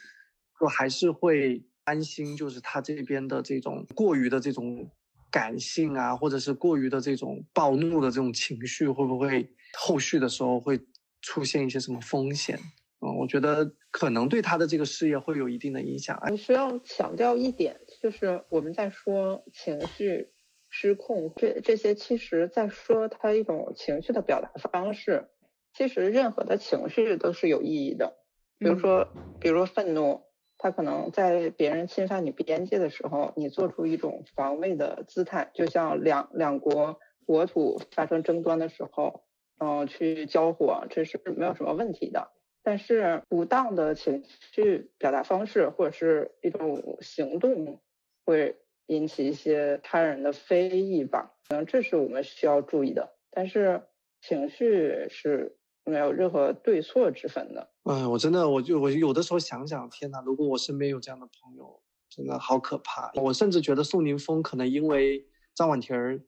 [0.59, 4.91] 我还是会担心，就是他这边的这种过于的这种
[5.31, 10.77] 感性啊，或者是过于的这种暴怒的这种情绪，会不会后续的时候会
[11.21, 12.59] 出现一些什么风险？
[13.01, 16.19] 嗯，我觉得可能对他的这个事业会有一定的影响。
[16.29, 20.29] 我需要强调一点，就是我们在说情绪
[20.69, 25.29] 失控，这这些其实在说他一种情绪的表达方式。
[25.71, 28.17] 其实任何的情绪都是有意义的，
[28.57, 29.07] 比如说，
[29.39, 30.23] 比如说愤怒，
[30.57, 39.23] 他可能在别人侵犯你边界的时候，你做出一种防卫的姿态，就像两两国国土发生争端的时候，
[39.59, 42.31] 嗯，去交火，这是没有什么问题的。
[42.69, 47.81] 但是不当的情绪表达方式或者是一种行动，
[48.23, 48.55] 会
[48.85, 53.15] 引起一些他人的非议吧，可能这是我们需要注意的。
[53.31, 53.81] 但是
[54.21, 55.55] 情绪是。
[55.85, 57.71] 没有任何对错之分的。
[57.85, 60.21] 哎，我真的，我就我有的时候想想，天哪！
[60.21, 63.11] 如果我身边有这样的朋友，真的好可怕。
[63.15, 66.21] 我甚至觉得宋宁峰可能因为张婉婷儿，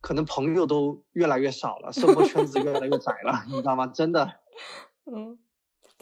[0.00, 3.88] 可能朋友都越来越少了，生活圈子越来越窄了， 你知道吗？
[3.88, 4.34] 真的。
[5.10, 5.36] 嗯，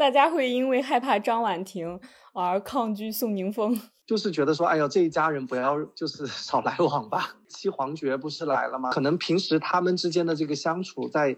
[0.00, 2.00] 大家会因为害怕张婉婷
[2.32, 7.36] 而抗拒宋宁峰，就是觉得说，哎呦，这一家人不要，就是 少来往吧。
[7.48, 8.90] 七皇爵不是来了吗？
[8.92, 11.36] 可能平时他们之间的这个相处，在。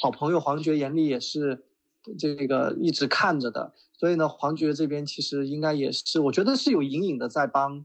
[0.00, 1.64] 好朋友黄觉眼里也是
[2.16, 7.84] 这个一直看着的，所以呢，黄觉这边其实应该也是，我觉得是有隐隐的在帮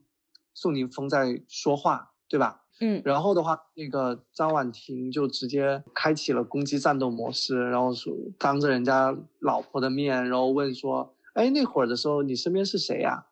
[0.53, 2.64] 宋宁峰在说话，对吧？
[2.79, 3.01] 嗯。
[3.05, 13.25] 然后的话，那个张婉婷就直接开启了攻击战斗模式，然后说当着人家老婆的面，然后问说：“哎，那会儿的时候你身边是谁呀？”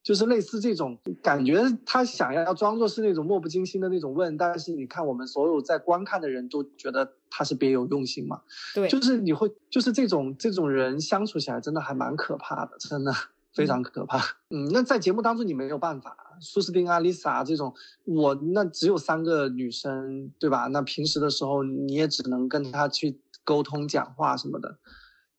[0.00, 8.40] 就是类似这种感觉，他想要装作是那种漠不经心的那种问，但是你看我们所有在观看的人都觉得他是别有用心嘛。
[8.74, 13.12] 对，就是你会，就是这种这种人相处起来真的还蛮可怕的，真的
[13.58, 14.18] 非常可怕。
[14.50, 20.68] 嗯，那在节目当中你没有办法，苏斯丁啊、Lisa 这种，我那只有三个女生，对吧？
[20.68, 24.78] 那平时的时候你也只能跟她去沟通、讲话什么的。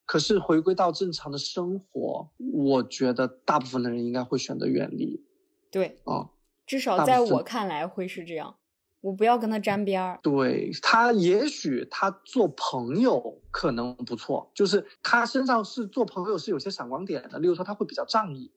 [0.06, 5.24] 可是回归到正常的生活，我觉得大部分的人应该会选择远离。
[5.72, 6.30] 对，啊，
[6.66, 8.56] 至少在我看来会是这样。
[9.02, 10.20] 我不要跟他沾边儿。
[10.22, 17.40] 对他，也许他做朋友可能不错，就是他身上是做朋友是有些闪光点的。
[17.40, 18.52] 例如说他会比较仗义。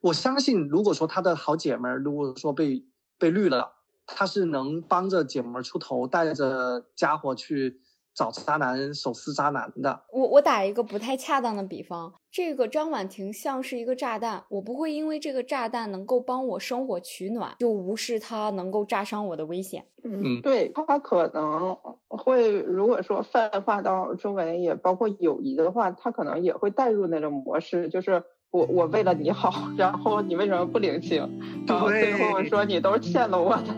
[0.00, 2.84] 我相信，如果说他的好姐们儿如果说被
[3.18, 3.72] 被绿了，
[4.06, 7.80] 他是能帮着姐们儿出头，带着家伙去。
[8.14, 19.84] 找渣男手撕渣男的，我我打一个不太恰当的比方，这个张婉婷像是一个炸弹，我不会因为这个炸弹能够帮我生火取暖，就无视它能够炸伤我的危险。
[20.04, 21.76] 嗯，对他可能
[22.08, 31.26] 会，如果说泛化到周围，也包括友谊的话，他可能也会带入那种模式，就是我我为了你好，然后你为什么不领情？
[31.66, 33.74] 然后最后我说你都是欠了我的。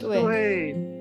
[0.00, 0.18] 对。
[0.18, 0.91] 艾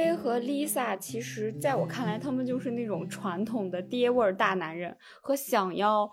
[0.00, 6.10] 薇和 Lisa，其实在我看来，他们就是那种传统的爹味儿大男人和想要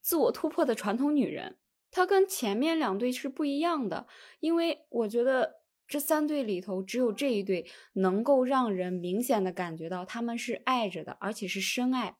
[0.00, 1.56] 自我突破的传统女人。
[1.92, 4.08] 他跟前面两对是不一样的，
[4.40, 12.16] 因为我觉得这三对里头只有这一对能够让人明显的感觉到他们是爱着的，而且是深爱。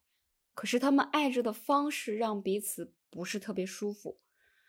[0.54, 4.20] 可是他们爱着的方式让彼此不是特别舒服。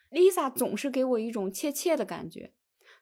[0.09, 2.53] Lisa 总是给我一种怯怯的感觉，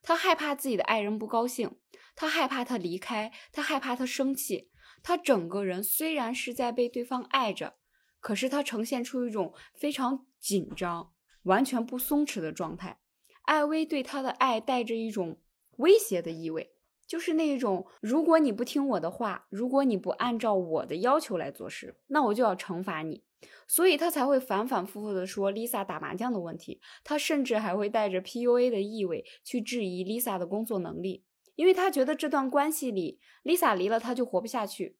[0.03, 1.79] 他害怕自己的爱人不高兴，
[2.15, 4.69] 他害怕他离开，他害怕他生气。
[5.01, 7.77] 他整个人虽然是在被对方爱着，
[8.19, 11.09] 可是他呈现出一种非常紧张。
[11.43, 12.99] 完全不松弛的状态，
[13.41, 15.41] 艾薇对他的爱带着一种
[15.75, 16.72] 威胁的意味，
[17.13, 23.23] 就是那一种如果你不听我的话，如果你不按照我的要求来做事，那我就要惩罚你。
[23.67, 31.23] 所以他才会反反复复的说 Lisa 打麻将的问题，他甚至还会带着 PUA 的意味去质疑 Lisa 的工作能力，
[31.53, 34.97] 因为他觉得这段关系里 Lisa 离了他就活不下去，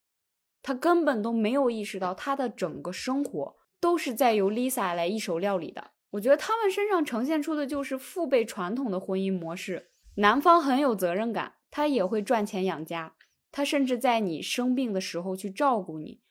[0.62, 5.90] 他根本都没有意识到他的整个生活都是在由 Lisa 来一手料理的。
[6.12, 13.16] 我觉得他们身上呈现出的就是父辈传统的婚姻模式，男方很有责任感，他也会赚钱养家，
[13.52, 16.22] 他甚至在你生病的时候去照顾你，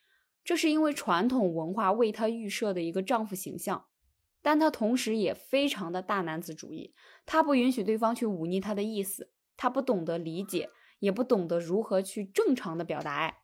[0.44, 3.86] 这是因为传统文化为他预设的一个丈夫形象。
[4.40, 6.94] 但他同时也非常的大男子主义，
[7.26, 13.38] 他不允许对方去忤逆他的意思，他不懂得理解，也不懂得如何去正常的表达爱。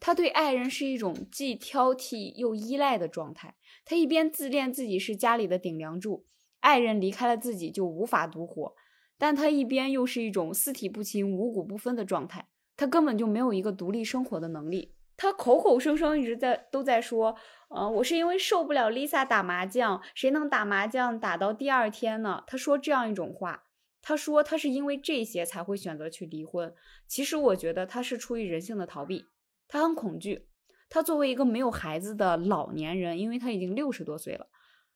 [0.00, 3.56] 他对爱人是一种既挑剔又依赖的状态。
[3.84, 6.24] 他一边自恋自己是家里的顶梁柱，
[6.60, 8.74] 爱人离开了自己就无法独活，
[9.22, 12.48] 但他一边又是一种四体不勤、五谷不分的状态。
[12.76, 14.96] 他根本就没有一个独立生活的能力。
[15.16, 17.36] 他口口声声一直在都在说
[17.70, 23.62] ：“呃，我是因为受不了 Lisa 打麻将，谁能打麻将打到第二天呢？”他说这样一种话。
[24.02, 26.74] 他说他是因为这些才会选择去离婚。
[27.06, 29.26] 其实我觉得他是出于人性的逃避。
[29.68, 30.48] 他很恐惧，
[30.88, 34.48] 他作为一个没有孩子的老年人，因为他已经六十多岁了，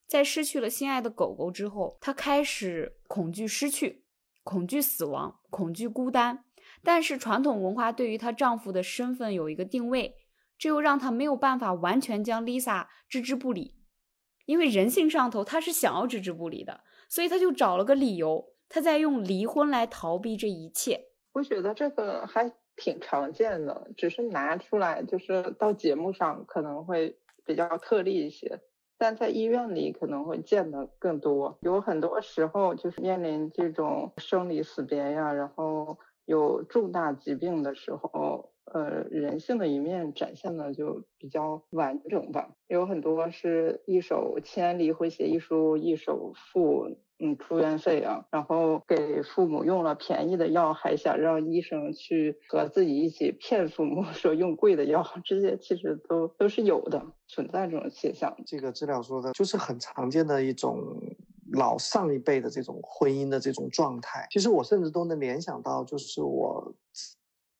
[0.08, 4.04] 在失去了心爱的狗狗之后，他开始恐惧失去，
[4.46, 6.44] 恐惧死亡，恐惧孤单。
[6.84, 10.14] 但是传统文化对于她丈夫的身份有一个定位，
[10.56, 13.74] 这又让她没有办法完全将 Lisa 置之不理，
[14.44, 21.08] 因为人性上头她是想要置之不理的，所以她就找了个理由，她在用离婚来逃避这一切。
[21.32, 22.54] 我觉得这个还。
[22.78, 28.60] 挺常见的，只是拿出来就是到节目上可能会比较特例一些，
[28.98, 31.58] 但在医院里可能会见的更多。
[31.60, 42.50] 有很多时候就是面临这种生离死别呀，然后有重大疾病的时候，呃，人性的一面展现的就比较完整吧。
[42.66, 46.96] 有很多是一手签离婚协议书，一手付。
[47.18, 58.36] 嗯，住院费啊，然后给父母用了便宜的药，还想让医生去和自己一起骗父母说用贵的药，这些其实都都是有的，存在这种现象。
[58.46, 60.78] 这个资料说的就是很常见的一种
[61.54, 64.26] 老上一辈的这种婚姻的这种状态。
[64.30, 66.74] 其实我甚至都能联想到，就是我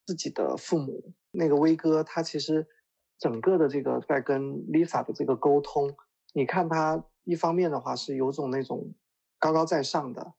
[0.04, 2.66] 自己的父母那个威哥，他其实
[3.18, 5.96] 整个的这个在跟 Lisa 的这个沟通，
[6.34, 8.92] 你看他一方面的话是有种那种。
[9.38, 10.34] 高高在上的，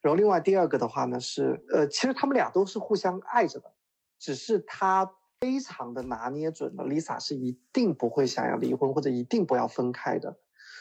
[0.00, 3.72] 然后另外第二个的话呢是，呃，其实他们俩都是互相爱着的，
[4.18, 10.38] 只是他非常的拿捏准了，Lisa 是一定不会想要离婚或者一定不要分开的，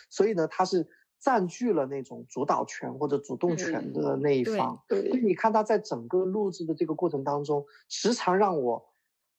[0.10, 0.88] 所以呢，他是
[1.20, 4.84] 占据了那种主导权或者主动权的那一方。
[4.88, 8.86] 对，所以你看他在整个录制的这个过程当中，时常让我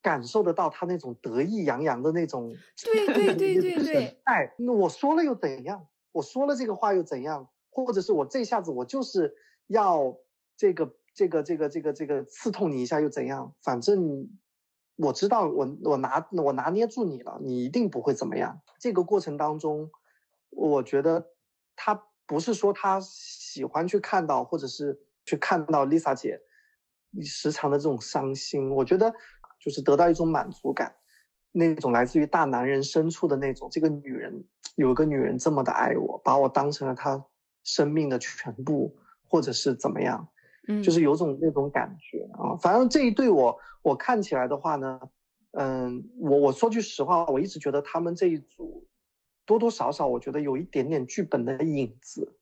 [0.01, 2.55] 感受得到他那种得意洋洋的那种。
[2.83, 4.21] 对对对对对。
[4.25, 5.87] 哎， 那我说了又怎样？
[6.13, 7.49] 我说了这个话又怎样？
[7.75, 9.35] 或者是我这下子我就是
[9.67, 10.17] 要
[10.57, 13.55] 这个这个这个这个这个刺痛你一下又怎样？
[13.61, 14.29] 反正
[14.97, 18.61] 我知道我我拿我拿捏住你了，你一定不会怎么样。
[18.79, 19.91] 这个过程当中，
[20.51, 21.31] 我觉得
[21.75, 26.41] 他不是说他喜欢去看到或者是去看到 Lisa 姐
[27.23, 29.13] 时常的这种伤心，我觉得
[29.59, 30.95] 就是得到一种满足感，
[31.51, 34.45] 那种来自于大男人深处的那种，这个女人
[34.77, 37.25] 有个女人这么的爱我，把我当成了她。
[37.65, 38.97] 生命的全部，
[39.27, 40.29] 或者是怎么样，
[40.69, 42.55] 嗯，就是有种那种感觉啊。
[42.57, 45.01] 反正这一对我我看起来的话呢，
[45.53, 48.87] 嗯，我我说句实话，我一直觉得他们这一组
[49.45, 52.37] 多多少少，我觉得有一点点剧本的影子，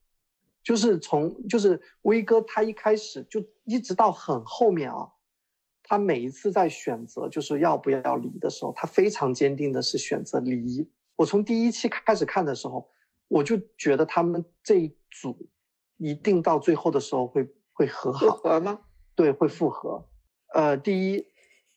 [0.62, 5.08] 就是从就是威哥他一开始就一直到很后面啊，
[5.82, 10.88] 他每一次在选择就是要不要离的时候，他非常坚定的是选择离。
[11.16, 12.88] 我从第一期开始看的时候，
[13.28, 15.48] 我就觉得他们这一组
[15.96, 18.26] 一定到最后的时候会会和好。
[18.26, 18.80] 复合吗？
[19.14, 20.08] 对，会复合。
[20.54, 21.26] 呃，第一，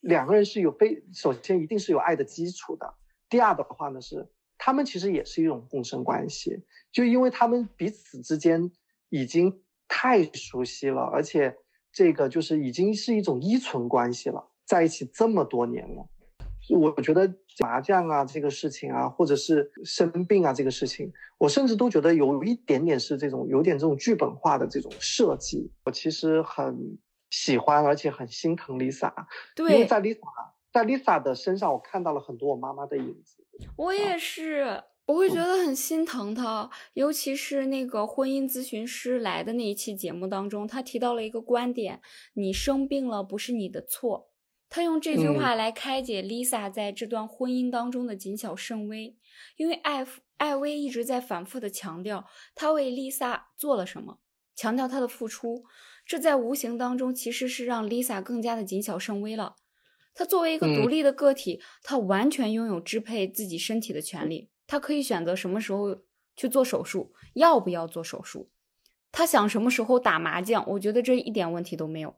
[0.01, 2.95] 两个人是有非首先一定是有爱的基础的。
[3.29, 8.71] 第二的话呢是，他们其实也是一种共生关系，就因为他们彼此之间
[9.09, 11.57] 已经太熟悉了，而且
[11.91, 16.07] 这个就是已经是一种依存关系了，在一起这么多年了。
[16.69, 25.71] 我觉得麻将啊这个事情啊，或者是生病啊这个事情，我甚至都觉得有一点点是这种有点这种剧本化的这种设计。
[25.85, 26.97] 我其实很
[27.29, 29.13] 喜欢，而且很心疼 Lisa，
[29.55, 30.19] 对，因为在 Lisa
[30.71, 33.43] 在 Lisa 的身上，我看到了很多我妈妈的影子。
[33.77, 42.01] 我也是，我会觉得很心疼她，尤其是那个婚姻咨询师来的那一期节目当中，他提到了一个观点：
[42.33, 44.31] 你生病了不是你的错。
[44.75, 49.15] 他用这句话来开解 Lisa 在这段婚姻当中的谨小慎微，
[49.55, 50.05] 因为艾
[50.35, 54.19] 艾薇一直在反复的强调他为 Lisa 做了什么，
[54.53, 55.63] 强调他的付出，
[56.05, 59.55] 这在无形当中其实是让 Lisa 更加的谨小慎微了。
[60.13, 66.01] 他作为一个独立的个体，他完全拥有支配自己身体的权利，他可以选择什么时候
[66.35, 68.49] 去做手术，要不要做手术，
[69.13, 72.17] 他想什么时候打麻将，我觉得这一点问题都没有。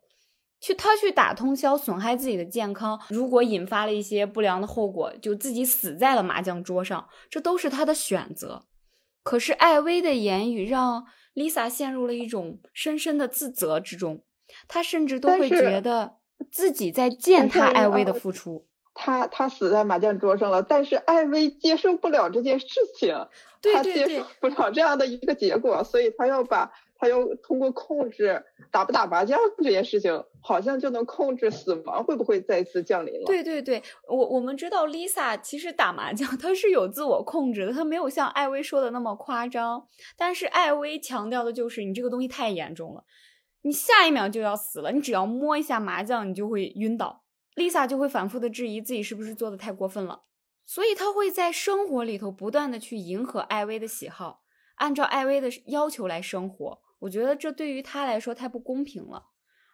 [0.60, 8.66] 去他去打通宵，损害自己的健康，如果引发了一些不良的后果，就自己死在了麻将桌上，这都是他的选择。
[9.24, 11.05] 可是艾薇的言语让
[11.36, 14.24] Lisa 陷入了一种深深的自责之中，
[14.68, 16.16] 她甚至都会觉得
[16.51, 18.66] 自己在践踏艾薇的付出。
[18.95, 23.14] 他他死在麻将桌上了，但是艾薇接受不了这件事情，
[23.62, 26.72] 他接受不了这样的一个结果，所以他要把。
[26.97, 33.25] 他又通过控制打不打麻将这件事情，好像就能控制死亡会不会再次降临了？
[33.25, 39.87] 对对对，我我们知道 Lisa 其实打麻将她是有自我控制的，她没有像艾薇说的那么夸张。
[40.17, 43.03] 但是艾薇强调的就是你这个东西太严重了，
[43.61, 47.23] 你下一秒就要死了，你只要摸一下麻将你就会晕倒。
[47.55, 50.23] Lisa 就会反复的质疑自己是不是做的太过分了，
[50.65, 54.41] 所以她会在生活里头不断的去迎合艾薇的喜好，
[54.75, 56.81] 按照艾薇的要求来生活。
[56.99, 59.25] 我觉得这对于他来说太不公平了，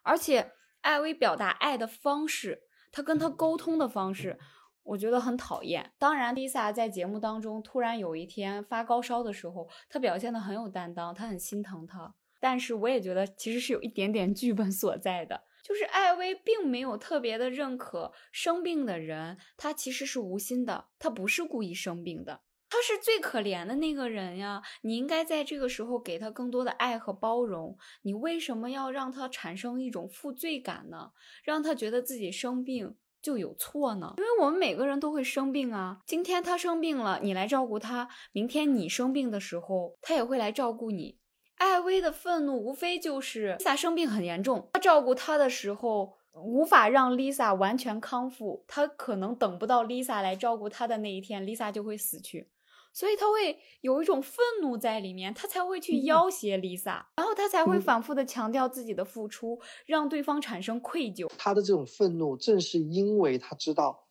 [0.03, 0.51] 而且
[0.81, 4.37] 艾薇表达爱的方式，他跟他沟通的方式，
[4.83, 5.93] 我觉得很讨厌。
[5.97, 12.13] 当然，Lisa 在节目当中突然有一天发高烧的时候，他表现的很有担当，他很心疼他。
[12.41, 22.41] 但是我也觉得其实是有一点点剧本所在的，就是艾薇并没有特别的认可生病的人，他其实是无心的，他不是故意生病的。
[22.73, 27.77] 他是最可怜的那个人呀，你应该在这个时候给他更多的爱和包容。
[28.01, 31.11] 你为什么要让他产生一种负罪感呢？
[31.43, 34.15] 让他觉得自己生病就有错呢？
[34.17, 35.99] 因为我们每个人都会生病啊。
[36.07, 41.19] 今天他生病了，你来照顾他；明天你生病的时候，他也会来照顾你。
[41.57, 52.49] 艾薇的愤怒无非就是 Lisa 生病很严重，他照顾他的时候无法让 Lisa 完全康复，他可能等不到 Lisa 来照顾他的那一天，Lisa 就会死去。
[52.93, 61.27] 所以他会有一种愤怒在里面，他才会去要挟 Lisa，然后他才会反复的强调自己的付出，让对方产生愧疚。
[61.37, 64.05] 他的这种愤怒，正是因为他知道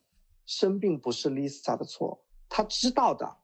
[0.47, 3.37] 生病不是 Lisa 的错，他知道的，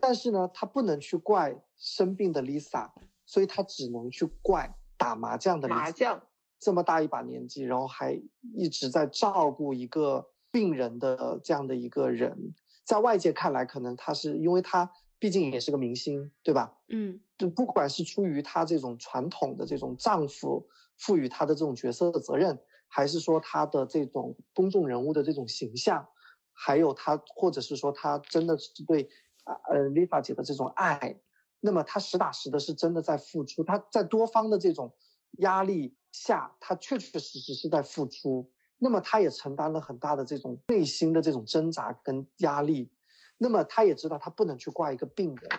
[0.00, 2.90] 但是呢，他不能去怪生病的 Lisa，
[3.26, 6.22] 所以他只能去怪打麻将的麻将
[6.58, 8.18] 这么大一把年纪，然后还
[8.54, 12.54] 一直在照顾一个病人的这样的一个人。
[12.86, 16.78] 在外界看来，可能他是因为他毕竟也是个明星，对吧？
[16.88, 26.06] 嗯，就不管是出于他这种传统的这种丈夫赋予他的这种角色的责任，还是说他的这种公众人物的这种形象，
[26.52, 29.10] 还有他，或者是说他真的是对
[29.44, 31.18] 呃呃丽萨姐的这种爱，
[31.58, 34.94] 那么他实打实的是真的在付出，他在多方的这种
[35.38, 38.52] 压力下，他确确实实是在付出。
[38.78, 42.90] 那么他也承担了很大的这种内心的这种挣扎跟压力，
[43.38, 45.50] 那么他也知道他不能去怪一个病人，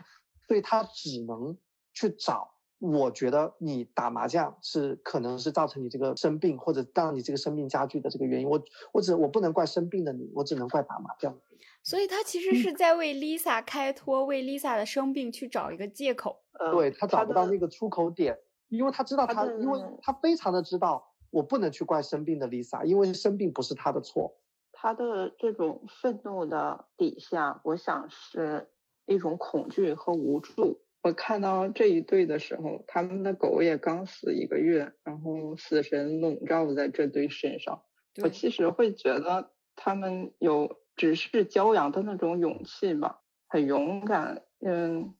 [0.47, 1.57] 所以他只能
[1.93, 2.53] 去找。
[2.79, 8.47] 我觉得你打麻将是可能是造成你这个生病或者让你这个生病加剧的这个原因。
[8.47, 8.63] 我
[8.93, 11.35] 我只我不能怪生病的你，我只能怪打麻将。
[11.81, 16.39] 所以他其实是在为 Lisa 开脱，为 Lisa 的生病去找一个借口。
[16.71, 18.37] 对他找不到那个出口点，
[18.67, 21.06] 因为他知道他，因为他非常的知道。
[21.29, 24.37] 我不能去怪生病的 Lisa，因为生病不是她的错。
[24.71, 28.69] 她的这种愤怒的底下，我想是
[29.05, 30.81] 一种恐惧和无助。
[31.03, 37.81] 我看到这一对的时候，他们的狗也刚死一个月，然后死神笼罩在这对身上，
[38.21, 45.15] 我其实会觉得他们有直视骄阳的那种勇气吧，很勇敢，嗯，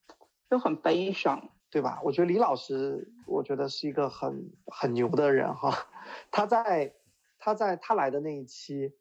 [0.50, 2.02] 又很悲伤，对吧？
[2.04, 5.88] 我觉得李老师，我觉得是一个很很牛的人哈。
[6.32, 6.96] 他在
[7.40, 8.94] 他在他来的那一期，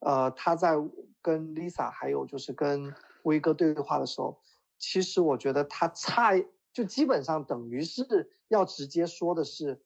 [0.00, 0.74] 呃，他在
[1.22, 4.40] 跟 Lisa 还有就是跟威哥对话的时候，
[4.78, 6.32] 其实我觉得他差
[6.72, 9.82] 就基本上等于是要直接说的是，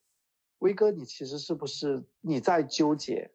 [0.58, 3.30] 威哥，你其实是不是你在纠结？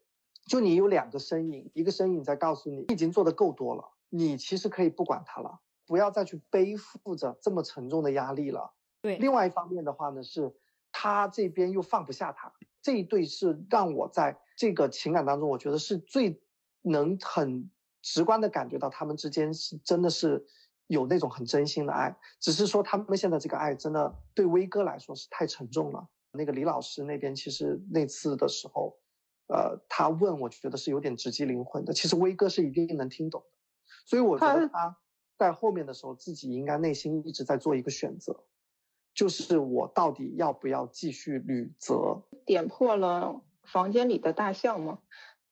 [0.46, 8.72] 就你有两个身影，一个身影在告诉你，你已经做的够多了，你其实可以不管他了，不要再去背负着这么沉重的压力了。
[9.00, 10.54] 对，另外一方面的话呢，是
[10.92, 12.52] 他这边又放不下他，
[12.86, 16.40] 这一对是让我在这个情感当中，我觉得是最
[16.82, 17.68] 能很
[18.00, 20.46] 直观的感觉到他们之间是真的是
[20.86, 26.08] 有那种很真心的爱，只是说他们现在这个爱真的对威哥来说是太沉重了。
[26.30, 28.96] 那个李老师那边其实那次的时候。
[29.48, 31.92] 呃，他问，我觉得是有点直击灵魂的。
[31.92, 33.46] 其实威哥是一定能听懂的，
[34.04, 34.98] 所以我觉得他
[35.38, 38.42] 在后面的时候，自己应该内心一直在做一个选择，
[39.14, 42.24] 就是我到底要不要继续履责？
[42.46, 45.00] 点破了房间里的大象吗？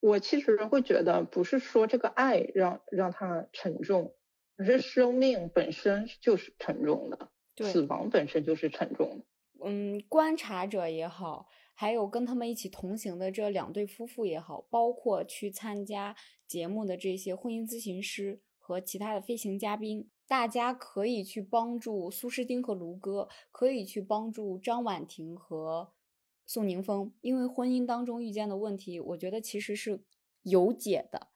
[0.01, 4.15] 我其实会觉得，不是说这个爱让让他沉重，
[4.57, 9.25] 而是生命本身就是沉重的，死亡本身就是沉重的。
[9.67, 11.49] 嗯，观察者也好。
[11.77, 16.15] 还有跟他们一起同行的这两对夫妇也好，包括去参加
[16.47, 25.91] 节目的这些婚姻咨询师和其他的飞行嘉宾，大家可以去帮助苏诗丁和卢哥，可以去帮助张婉婷和
[26.47, 30.03] 宋宁峰，因为婚姻当中遇见的问题，我觉得其实是
[30.43, 31.29] 有解的，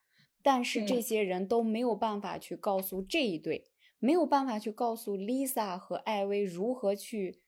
[0.43, 7.41] 但是这些人都没有办法去告诉这一对，没有办法去告诉 Lisa 和艾薇如何去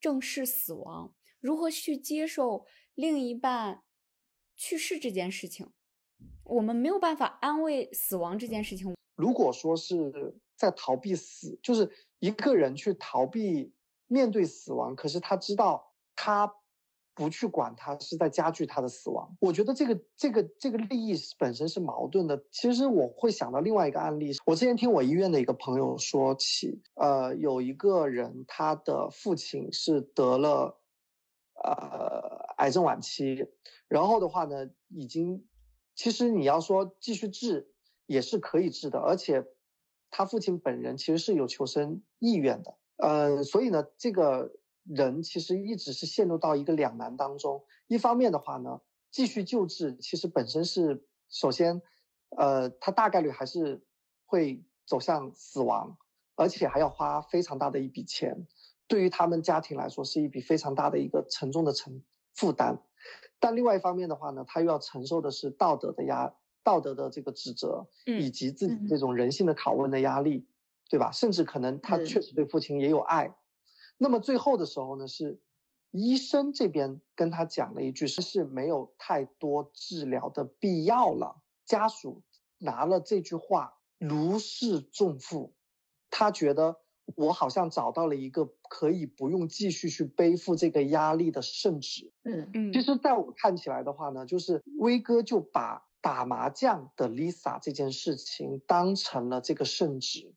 [0.00, 1.14] 正视死亡。
[1.40, 2.66] 如何去接受
[2.96, 3.84] 另一半
[4.56, 5.68] 去世这件事情？
[6.42, 8.96] 我们没有办法安慰死亡这件事情。
[9.14, 11.88] 如果说是在逃避死，就是
[12.18, 13.72] 一个人去逃避
[14.08, 16.52] 面对死亡，可是他知道他
[17.18, 19.36] 不去管，他是在加剧他的死亡。
[19.40, 22.40] 我觉得这个这个这个利益本身是矛盾的。
[22.52, 30.78] 其实我会想到另外一个案例，我之前听我医院的一个朋友说起，呃，有一个人他的父亲是得了。
[31.60, 33.48] 呃，癌症晚期，
[33.88, 35.44] 然后的话呢，已经，
[35.96, 37.72] 其实你要说继续治
[38.06, 39.44] 也是可以治的，而且
[40.08, 44.52] 他父亲本人其实是有求生意愿的，呃，所以呢，这个
[44.88, 47.64] 人其实一直是陷入到一个两难当中。
[47.86, 48.80] 一方面的话呢，
[49.10, 51.82] 继续救治其实本身是首先，
[52.36, 53.84] 呃，他大概率还是
[54.24, 55.98] 会走向死亡，
[56.36, 58.46] 而且还要花非常大的一笔钱。
[58.86, 62.02] 对于他们家庭来说，是一笔非常大的一个沉重的承
[62.34, 62.78] 负担，
[63.38, 70.46] 但另外一方面的话呢，他又要承受的是道德的压、道德的这个指责，以及自己这种人性的拷问的压力，
[70.88, 71.10] 对吧？
[71.12, 73.34] 甚至可能他确实对父亲也有爱。
[73.98, 75.40] 那么最后的时候呢，是
[75.90, 81.42] 医生这边跟他讲了一句，是是没有太多治疗的必要了。
[81.66, 82.22] 家属
[82.58, 85.54] 拿了这句话如释重负，
[86.10, 86.80] 他觉得。
[87.16, 92.12] 我好像找到了一个可以不用继续去背负这个压力的圣旨。
[92.24, 100.34] 嗯嗯，其实在我看起来的话呢，就是威哥就把打麻将的 Lisa 这件事情当成了这个圣旨，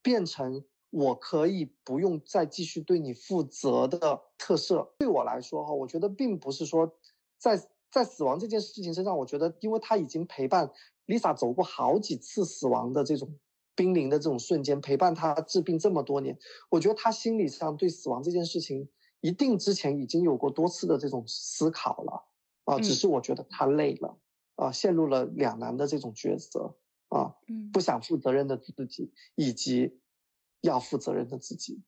[0.00, 0.64] 变成
[0.94, 4.94] 我可以不用再继续对你负责的特色。
[4.98, 6.96] 对我来说哈，我觉得并不是说
[7.38, 10.70] 在在死亡这件事情身上，我觉得因为他已经陪伴
[11.06, 13.38] Lisa 走过好几次死亡的这种。
[13.76, 16.38] 濒临的这种瞬间，陪伴他治病这么多年，
[16.70, 18.88] 我觉得他心理上对死亡这件事情，
[19.20, 22.24] 一定之前已经有过多次的这种思考了
[22.66, 22.78] 啊。
[22.78, 24.16] 只是我觉得他累了
[24.54, 26.76] 啊，陷入了两难的这种抉择
[27.08, 27.34] 啊，
[27.72, 29.98] 不想负责任的自己，以及
[30.66, 31.82] 要负责任的自己。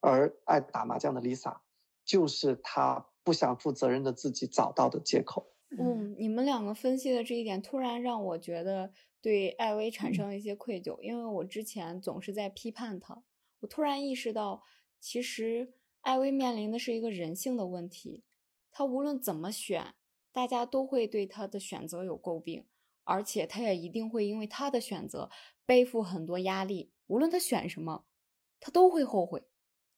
[0.00, 1.60] 而爱打麻将的 Lisa，
[2.04, 5.52] 就是她不想负责任的自己找到的借口。
[5.70, 8.92] 嗯，你们两个分析的这一点，突然让我觉得。
[9.20, 13.24] 对艾薇产生了一些愧疚，因为我之前总是在批判她。
[13.58, 14.62] 我突然意识到，
[15.00, 18.22] 其实艾薇面临的是一个人性的问题。
[18.70, 19.96] 她无论怎么选，
[20.30, 22.68] 大家都会对她的选择有诟病，
[23.02, 25.28] 而且她也一定会因为她的选择
[25.66, 26.92] 背负很多压力。
[27.08, 28.04] 无论她选什么，
[28.60, 29.42] 她都会后悔，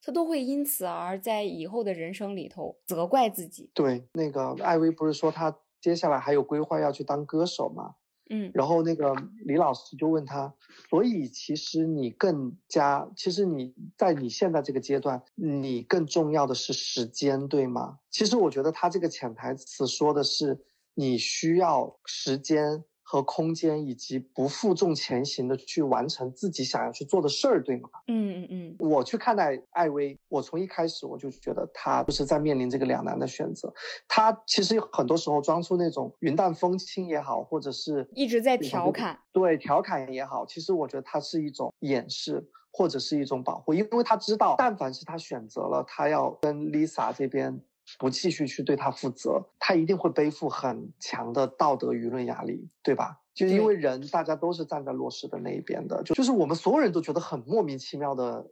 [0.03, 3.71] 他都会因此而在以后的人生里头责怪自己。
[3.75, 7.95] 对，那个艾薇不是说她接下来还有规划要去当歌手吗？
[8.33, 9.13] 嗯，然后那个
[9.45, 10.55] 李老师就问他，
[10.89, 17.99] 所以其实你更加，其实你在你现在这个阶段，你更重要的是时间，对吗？
[18.09, 22.85] 其实我觉得他这个潜台词说的是，你需要时间。
[23.11, 27.89] 和空间，以及不负重前行的去完成自己想要去做的事儿，对吗？
[28.07, 28.77] 嗯嗯嗯。
[28.79, 33.75] 我去看待艾薇，我从一开始我就觉得她就是在面临这个两难的选择。
[34.07, 47.61] 她其实有很多时候装出那种云淡风轻也好，或者是一直在调侃，对调侃也好，其实我觉得它是一种掩饰，或者是一种保护，因为她知道，但凡是他选择了，他要跟 Lisa 这边。
[47.99, 53.21] 不继续去对他负责，他一定会背负很强的道德舆论压力，对吧？
[53.35, 58.45] 就因为人，大家都是站在弱势的那一边的，就就是我们所有人都觉得很莫名其妙的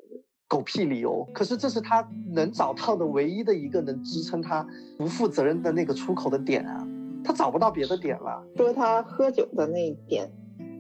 [0.47, 4.67] 狗屁理由，可是这是他能找到的唯一的一个能支撑他
[4.97, 6.87] 不负责任的那个出口的点啊，
[7.23, 8.43] 他找不到别的点了。
[8.57, 10.31] 说他喝酒的那一点，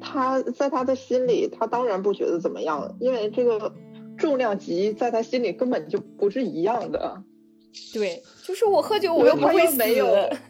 [0.01, 3.75] 他在他的心里，他当然不觉得怎么样，因为这个
[4.17, 7.23] 重量级在他心里根本就不是一样的。
[7.93, 9.79] 对，就是我喝酒，我又不会死。